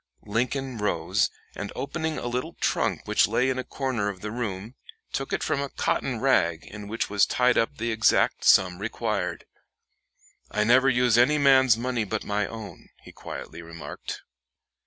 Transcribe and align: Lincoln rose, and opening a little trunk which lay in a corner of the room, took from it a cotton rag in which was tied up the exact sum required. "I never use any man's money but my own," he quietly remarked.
Lincoln 0.25 0.79
rose, 0.79 1.29
and 1.53 1.71
opening 1.75 2.17
a 2.17 2.25
little 2.25 2.53
trunk 2.53 3.01
which 3.05 3.27
lay 3.27 3.51
in 3.51 3.59
a 3.59 3.63
corner 3.63 4.09
of 4.09 4.21
the 4.21 4.31
room, 4.31 4.73
took 5.11 5.29
from 5.43 5.59
it 5.59 5.65
a 5.65 5.69
cotton 5.69 6.19
rag 6.19 6.65
in 6.65 6.87
which 6.87 7.07
was 7.07 7.23
tied 7.27 7.55
up 7.55 7.77
the 7.77 7.91
exact 7.91 8.43
sum 8.43 8.79
required. 8.79 9.45
"I 10.49 10.63
never 10.63 10.89
use 10.89 11.19
any 11.19 11.37
man's 11.37 11.77
money 11.77 12.03
but 12.03 12.23
my 12.23 12.47
own," 12.47 12.89
he 13.03 13.11
quietly 13.11 13.61
remarked. 13.61 14.23